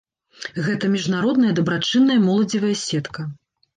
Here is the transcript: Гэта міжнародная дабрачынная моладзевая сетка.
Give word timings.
Гэта 0.67 0.85
міжнародная 0.95 1.53
дабрачынная 1.61 2.19
моладзевая 2.27 2.75
сетка. 2.89 3.21